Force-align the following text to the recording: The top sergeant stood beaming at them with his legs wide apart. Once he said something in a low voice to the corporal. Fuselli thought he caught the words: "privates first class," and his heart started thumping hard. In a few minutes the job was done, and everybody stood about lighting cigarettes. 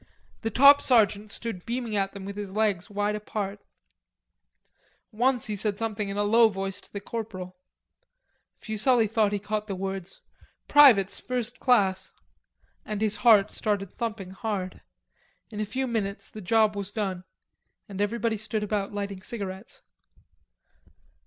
The 0.41 0.49
top 0.49 0.81
sergeant 0.81 1.29
stood 1.29 1.63
beaming 1.63 1.95
at 1.95 2.13
them 2.13 2.25
with 2.25 2.35
his 2.35 2.53
legs 2.53 2.89
wide 2.89 3.13
apart. 3.13 3.59
Once 5.11 5.45
he 5.45 5.55
said 5.55 5.77
something 5.77 6.09
in 6.09 6.17
a 6.17 6.23
low 6.23 6.49
voice 6.49 6.81
to 6.81 6.91
the 6.91 6.99
corporal. 6.99 7.55
Fuselli 8.57 9.05
thought 9.05 9.31
he 9.31 9.37
caught 9.37 9.67
the 9.67 9.75
words: 9.75 10.19
"privates 10.67 11.19
first 11.19 11.59
class," 11.59 12.11
and 12.83 12.99
his 12.99 13.17
heart 13.17 13.51
started 13.53 13.93
thumping 13.93 14.31
hard. 14.31 14.81
In 15.51 15.59
a 15.59 15.65
few 15.65 15.85
minutes 15.85 16.29
the 16.31 16.41
job 16.41 16.75
was 16.75 16.89
done, 16.91 17.23
and 17.87 18.01
everybody 18.01 18.37
stood 18.37 18.63
about 18.63 18.91
lighting 18.91 19.21
cigarettes. 19.21 19.81